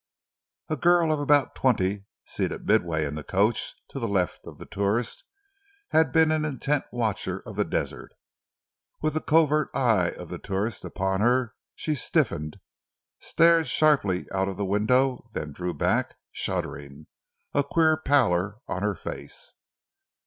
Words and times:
A 0.67 0.75
girl 0.75 1.13
of 1.13 1.19
about 1.19 1.53
twenty, 1.53 2.05
seated 2.25 2.65
midway 2.65 3.05
in 3.05 3.13
the 3.13 3.23
coach 3.23 3.75
to 3.89 3.99
the 3.99 4.07
left 4.07 4.47
of 4.47 4.57
the 4.57 4.65
tourist, 4.65 5.25
had 5.89 6.11
been 6.11 6.31
an 6.31 6.43
intent 6.43 6.85
watcher 6.91 7.43
of 7.45 7.55
the 7.55 7.63
desert. 7.63 8.11
With 9.03 9.13
the 9.13 9.21
covert 9.21 9.69
eye 9.75 10.09
of 10.17 10.29
the 10.29 10.39
tourist 10.39 10.83
upon 10.83 11.21
her 11.21 11.53
she 11.75 11.93
stiffened, 11.93 12.59
stared 13.19 13.67
sharply 13.67 14.25
out 14.33 14.47
of 14.47 14.57
the 14.57 14.65
window, 14.65 15.29
then 15.33 15.51
drew 15.51 15.71
back, 15.75 16.17
shuddering, 16.31 17.05
a 17.53 17.63
queer 17.63 17.95
pallor 17.95 18.55
on 18.67 18.81
her 18.81 18.95
face. 18.95 19.53